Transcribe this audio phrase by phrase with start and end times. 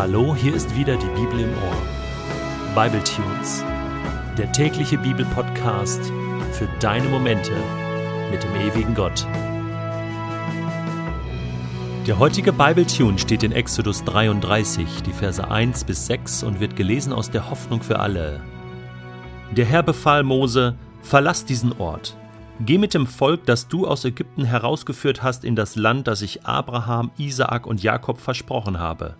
[0.00, 2.74] Hallo, hier ist wieder die Bibel im Ohr.
[2.74, 3.62] Bible Tunes,
[4.38, 6.10] der tägliche Bibelpodcast
[6.52, 7.52] für deine Momente
[8.30, 9.26] mit dem ewigen Gott.
[12.06, 16.76] Der heutige Bible Tune steht in Exodus 33, die Verse 1 bis 6 und wird
[16.76, 18.40] gelesen aus der Hoffnung für alle.
[19.50, 22.16] Der Herr befahl Mose: Verlass diesen Ort.
[22.60, 26.46] Geh mit dem Volk, das du aus Ägypten herausgeführt hast, in das Land, das ich
[26.46, 29.16] Abraham, Isaak und Jakob versprochen habe.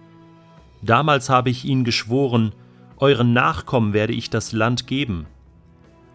[0.83, 2.53] Damals habe ich ihnen geschworen,
[2.97, 5.27] euren Nachkommen werde ich das Land geben.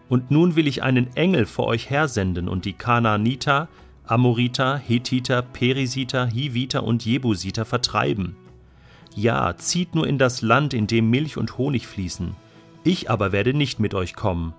[0.08, 3.68] Und nun will ich einen Engel vor euch hersenden und die Kanaaniter,
[4.04, 8.36] Amoriter, Hethiter, Perisiter, Hiviter und Jebusiter vertreiben.
[9.16, 12.36] Ja, zieht nur in das Land, in dem Milch und Honig fließen.
[12.84, 14.54] Ich aber werde nicht mit euch kommen,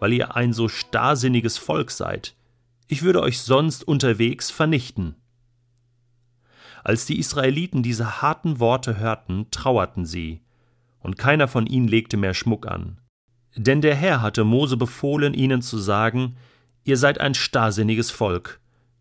[0.00, 2.34] weil ihr ein so starrsinniges Volk seid.
[2.88, 5.14] Ich würde euch sonst unterwegs vernichten.
[6.82, 10.40] Als die Israeliten diese harten Worte hörten, trauerten sie,
[11.00, 12.98] und keiner von ihnen legte mehr Schmuck an.
[13.56, 16.36] Denn der Herr hatte Mose befohlen, ihnen zu sagen,
[16.84, 18.60] Ihr seid ein starrsinniges Volk.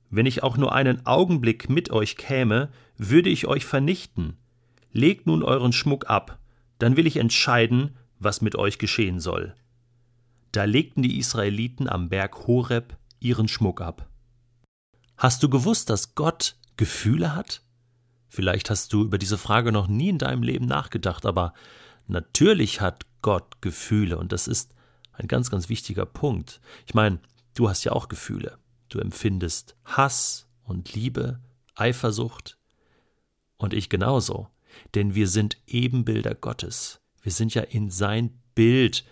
[0.09, 4.37] Wenn ich auch nur einen Augenblick mit euch käme, würde ich euch vernichten.
[4.91, 6.39] Legt nun euren Schmuck ab,
[6.79, 9.55] dann will ich entscheiden, was mit euch geschehen soll.
[10.51, 14.09] Da legten die Israeliten am Berg Horeb ihren Schmuck ab.
[15.15, 17.61] Hast du gewusst, dass Gott Gefühle hat?
[18.29, 21.53] Vielleicht hast du über diese Frage noch nie in deinem Leben nachgedacht, aber
[22.07, 24.73] natürlich hat Gott Gefühle und das ist
[25.13, 26.61] ein ganz, ganz wichtiger Punkt.
[26.85, 27.19] Ich meine,
[27.55, 28.57] du hast ja auch Gefühle.
[28.87, 31.39] Du empfindest Hass und Liebe,
[31.75, 32.57] Eifersucht
[33.57, 34.47] und ich genauso,
[34.95, 37.01] denn wir sind Ebenbilder Gottes.
[37.21, 39.05] Wir sind ja in sein Bild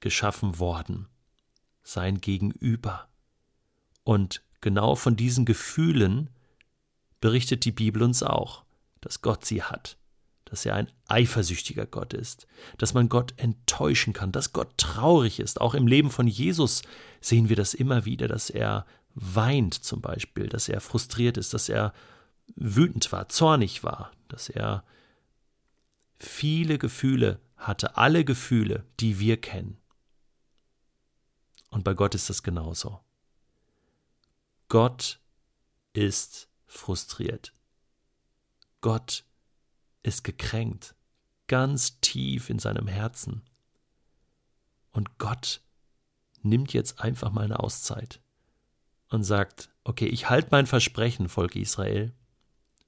[0.00, 1.08] geschaffen worden,
[1.82, 3.08] sein Gegenüber.
[4.04, 6.30] Und genau von diesen Gefühlen
[7.20, 8.64] berichtet die Bibel uns auch,
[9.00, 9.96] dass Gott sie hat,
[10.44, 12.46] dass er ein eifersüchtiger Gott ist,
[12.78, 15.60] dass man Gott enttäuschen kann, dass Gott traurig ist.
[15.60, 16.82] Auch im Leben von Jesus
[17.20, 21.68] sehen wir das immer wieder, dass er weint zum Beispiel, dass er frustriert ist, dass
[21.68, 21.92] er
[22.54, 24.84] wütend war, zornig war, dass er
[26.18, 29.78] viele Gefühle hatte, alle Gefühle, die wir kennen.
[31.70, 33.00] Und bei Gott ist das genauso.
[34.68, 35.20] Gott
[35.92, 37.52] ist frustriert.
[38.80, 39.24] Gott
[40.02, 40.94] ist gekränkt,
[41.46, 43.42] ganz tief in seinem Herzen.
[44.92, 45.60] Und Gott
[46.42, 48.20] nimmt jetzt einfach mal eine Auszeit
[49.08, 52.12] und sagt, okay, ich halte mein Versprechen, Volk Israel,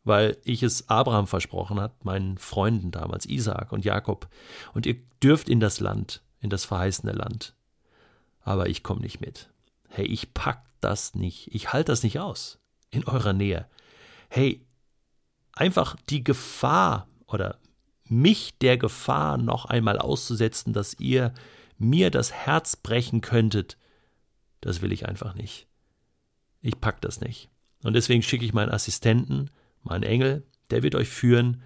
[0.05, 4.29] weil ich es Abraham versprochen hat, meinen Freunden damals, Isaak und Jakob,
[4.75, 7.55] und ihr dürft in das Land, in das verheißene Land.
[8.41, 9.51] Aber ich komme nicht mit.
[9.89, 11.53] Hey, ich pack das nicht.
[11.55, 12.59] Ich halte das nicht aus
[12.91, 13.67] in eurer Nähe.
[14.29, 14.65] Hey,
[15.53, 17.59] einfach die Gefahr oder
[18.05, 21.33] mich der Gefahr noch einmal auszusetzen, dass ihr
[21.79, 23.77] mir das Herz brechen könntet,
[24.61, 25.67] das will ich einfach nicht.
[26.61, 27.51] Ich pack das nicht.
[27.85, 29.51] Und deswegen schicke ich meinen Assistenten,
[29.83, 31.63] meinen Engel, der wird euch führen.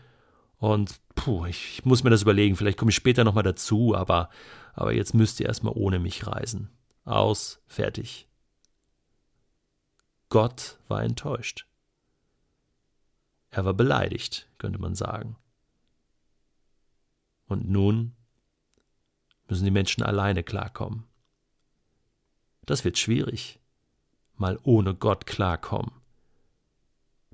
[0.59, 2.57] Und puh, ich, ich muss mir das überlegen.
[2.57, 4.29] Vielleicht komme ich später nochmal dazu, aber,
[4.75, 6.71] aber jetzt müsst ihr erstmal ohne mich reisen.
[7.05, 8.29] Aus, fertig.
[10.33, 11.67] Gott war enttäuscht.
[13.51, 15.37] Er war beleidigt, könnte man sagen.
[17.49, 18.17] Und nun
[19.47, 21.05] müssen die Menschen alleine klarkommen.
[22.65, 23.61] Das wird schwierig,
[24.35, 25.93] mal ohne Gott klarkommen.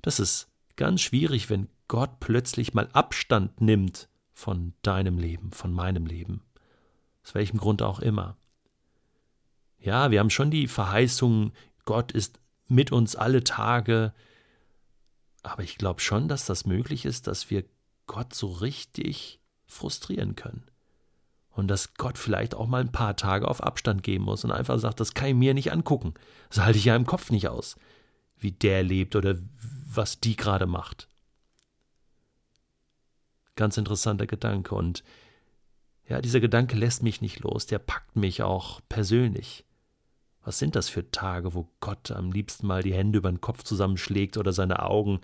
[0.01, 6.05] Das ist ganz schwierig, wenn Gott plötzlich mal Abstand nimmt von deinem Leben, von meinem
[6.05, 6.43] Leben.
[7.23, 8.35] Aus welchem Grund auch immer.
[9.77, 11.53] Ja, wir haben schon die Verheißung,
[11.85, 14.13] Gott ist mit uns alle Tage.
[15.43, 17.65] Aber ich glaube schon, dass das möglich ist, dass wir
[18.07, 20.63] Gott so richtig frustrieren können.
[21.51, 24.79] Und dass Gott vielleicht auch mal ein paar Tage auf Abstand geben muss und einfach
[24.79, 26.13] sagt, das kann ich mir nicht angucken.
[26.49, 27.75] Das halte ich ja im Kopf nicht aus,
[28.37, 29.35] wie der lebt oder
[29.85, 31.09] was die gerade macht.
[33.55, 34.73] Ganz interessanter Gedanke.
[34.73, 35.03] Und
[36.07, 39.65] ja, dieser Gedanke lässt mich nicht los, der packt mich auch persönlich.
[40.49, 43.61] Was sind das für Tage, wo Gott am liebsten mal die Hände über den Kopf
[43.61, 45.21] zusammenschlägt oder seine Augen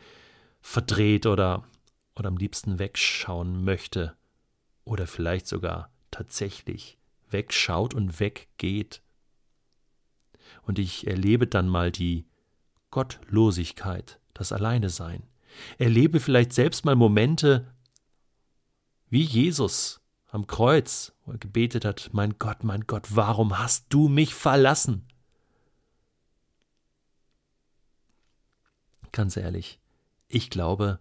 [0.62, 1.64] verdreht oder,
[2.16, 4.16] oder am liebsten wegschauen möchte
[4.84, 7.00] oder vielleicht sogar tatsächlich
[7.32, 9.02] wegschaut und weggeht.
[10.62, 12.28] Und ich erlebe dann mal die
[12.92, 15.24] Gottlosigkeit, das Alleinesein.
[15.80, 17.74] Erlebe vielleicht selbst mal Momente
[19.10, 24.08] wie Jesus, am Kreuz, wo er gebetet hat, mein Gott, mein Gott, warum hast du
[24.08, 25.08] mich verlassen?
[29.16, 29.80] Ganz ehrlich,
[30.28, 31.00] ich glaube,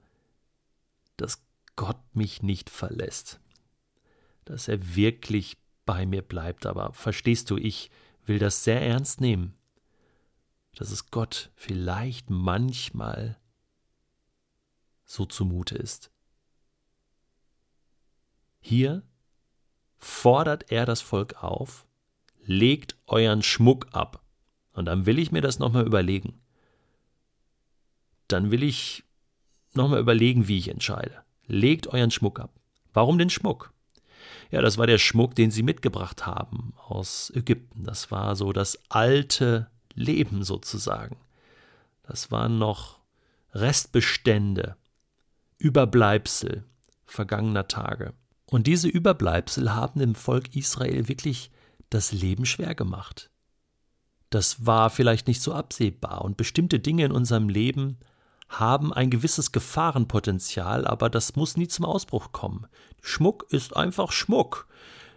[1.16, 1.44] dass
[1.74, 3.40] Gott mich nicht verlässt,
[4.44, 6.64] dass er wirklich bei mir bleibt.
[6.64, 7.90] Aber verstehst du, ich
[8.24, 9.56] will das sehr ernst nehmen,
[10.76, 13.36] dass es Gott vielleicht manchmal
[15.04, 16.12] so zumute ist.
[18.60, 19.02] Hier
[19.96, 21.84] fordert er das Volk auf,
[22.44, 24.22] legt euren Schmuck ab.
[24.72, 26.40] Und dann will ich mir das nochmal überlegen.
[28.28, 29.04] Dann will ich
[29.74, 31.22] nochmal überlegen, wie ich entscheide.
[31.46, 32.52] Legt euren Schmuck ab.
[32.92, 33.72] Warum den Schmuck?
[34.50, 37.84] Ja, das war der Schmuck, den sie mitgebracht haben aus Ägypten.
[37.84, 41.16] Das war so das alte Leben sozusagen.
[42.04, 43.00] Das waren noch
[43.52, 44.76] Restbestände,
[45.58, 46.64] Überbleibsel
[47.04, 48.12] vergangener Tage.
[48.46, 51.50] Und diese Überbleibsel haben dem Volk Israel wirklich
[51.90, 53.30] das Leben schwer gemacht.
[54.30, 57.98] Das war vielleicht nicht so absehbar und bestimmte Dinge in unserem Leben
[58.48, 62.66] haben ein gewisses Gefahrenpotenzial, aber das muss nie zum Ausbruch kommen.
[63.00, 64.68] Schmuck ist einfach Schmuck.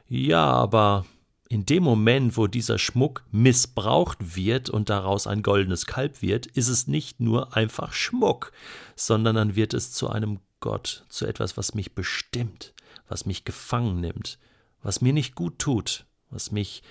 [0.08, 1.06] Ja, aber
[1.50, 6.68] in dem Moment, wo dieser Schmuck missbraucht wird und daraus ein goldenes Kalb wird, ist
[6.68, 8.52] es nicht nur einfach Schmuck,
[8.96, 12.74] sondern dann wird es zu einem Gott, zu etwas, was mich bestimmt,
[13.08, 14.40] was mich gefangen nimmt,
[14.82, 16.84] was mir nicht gut tut, was mich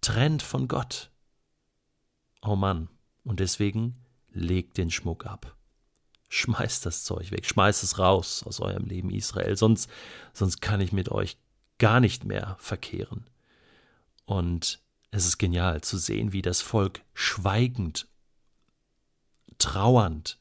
[0.00, 1.10] trennt von Gott.
[2.42, 2.88] Oh Mann,
[3.24, 3.96] und deswegen
[4.30, 5.57] legt den Schmuck ab.
[6.28, 9.88] Schmeißt das Zeug weg, schmeißt es raus aus eurem Leben Israel, sonst,
[10.32, 11.38] sonst kann ich mit euch
[11.78, 13.24] gar nicht mehr verkehren.
[14.26, 14.80] Und
[15.10, 18.08] es ist genial zu sehen, wie das Volk schweigend,
[19.56, 20.38] trauernd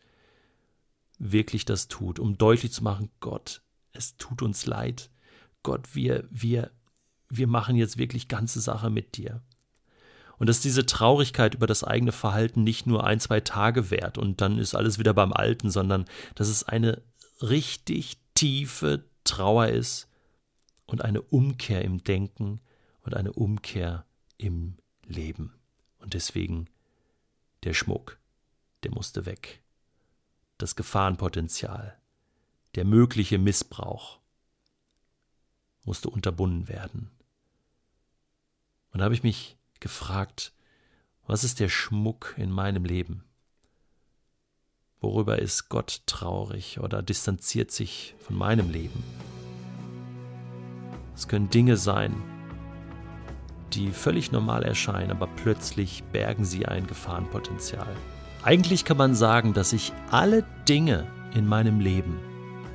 [1.20, 3.62] wirklich das tut, um deutlich zu machen, Gott,
[3.94, 5.10] es tut uns leid.
[5.64, 6.72] Gott, wir, wir,
[7.30, 9.42] wir machen jetzt wirklich ganze Sache mit dir.
[10.40, 14.40] Und dass diese Traurigkeit über das eigene Verhalten nicht nur ein, zwei Tage währt und
[14.42, 16.06] dann ist alles wieder beim Alten, sondern
[16.36, 17.02] dass es eine
[17.42, 20.08] richtig tiefe Trauer ist
[20.86, 22.62] und eine Umkehr im Denken
[23.02, 24.06] und eine Umkehr
[24.38, 25.54] im Leben.
[26.00, 26.70] Und deswegen
[27.64, 28.20] der Schmuck,
[28.84, 29.62] der musste weg.
[30.58, 32.00] Das Gefahrenpotenzial,
[32.76, 34.20] der mögliche Missbrauch
[35.84, 37.12] musste unterbunden werden.
[38.92, 40.54] Und da habe ich mich gefragt,
[41.26, 43.24] was ist der Schmuck in meinem Leben?
[45.00, 49.04] Worüber ist Gott traurig oder distanziert sich von meinem Leben?
[51.16, 52.16] Es können Dinge sein,
[53.74, 57.96] die völlig normal erscheinen, aber plötzlich bergen sie ein Gefahrenpotenzial.
[58.44, 62.20] Eigentlich kann man sagen, dass ich alle Dinge in meinem Leben,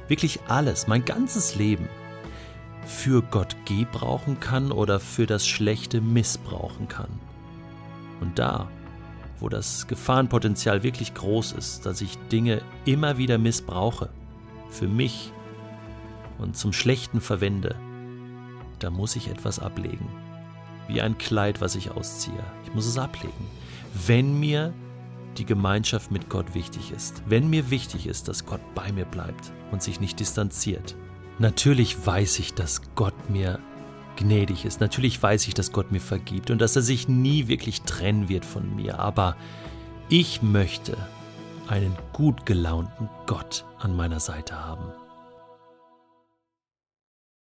[0.09, 1.89] wirklich alles, mein ganzes Leben,
[2.85, 7.11] für Gott gebrauchen kann oder für das Schlechte missbrauchen kann.
[8.21, 8.69] Und da,
[9.41, 14.09] wo das Gefahrenpotenzial wirklich groß ist, dass ich Dinge immer wieder missbrauche,
[14.71, 15.33] für mich
[16.39, 17.75] und zum Schlechten verwende,
[18.79, 20.09] da muss ich etwas ablegen
[20.89, 22.45] wie ein Kleid, was ich ausziehe.
[22.65, 23.47] Ich muss es ablegen.
[24.07, 24.73] Wenn mir
[25.39, 29.53] die Gemeinschaft mit Gott wichtig ist, wenn mir wichtig ist, dass Gott bei mir bleibt
[29.71, 30.95] und sich nicht distanziert.
[31.39, 33.59] Natürlich weiß ich, dass Gott mir
[34.17, 34.81] gnädig ist.
[34.81, 38.45] Natürlich weiß ich, dass Gott mir vergibt und dass er sich nie wirklich trennen wird
[38.45, 38.99] von mir.
[38.99, 39.37] Aber
[40.09, 40.97] ich möchte
[41.69, 44.93] einen gut gelaunten Gott an meiner Seite haben.